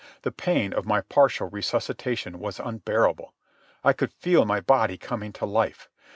The 0.23 0.31
pain 0.31 0.73
of 0.73 0.87
my 0.87 1.01
partial 1.01 1.47
resuscitation 1.47 2.39
was 2.39 2.59
unbearable. 2.59 3.35
I 3.83 3.93
could 3.93 4.11
feel 4.11 4.45
my 4.45 4.59
body 4.59 4.97
coming 4.97 5.31
to 5.33 5.45
life. 5.45 5.89